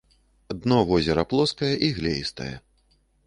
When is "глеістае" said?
1.97-2.53